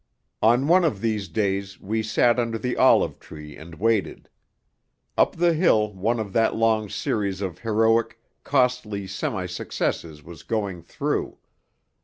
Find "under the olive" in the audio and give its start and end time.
2.39-3.19